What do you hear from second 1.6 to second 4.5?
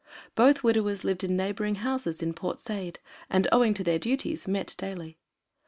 houses in Port Said, and owing to their duties